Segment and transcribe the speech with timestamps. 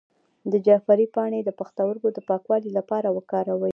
[0.51, 3.69] د جعفری پاڼې د پښتورګو د پاکوالي لپاره وکاروئ